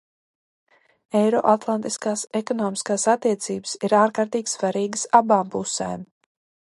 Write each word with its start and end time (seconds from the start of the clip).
Eiroatlantiskās 1.19 2.23
ekonomiskās 2.39 3.05
attiecības 3.15 3.77
ir 3.89 3.95
ārkārtīgi 4.01 4.53
svarīgas 4.55 5.05
abām 5.21 5.53
pusēm. 5.57 6.07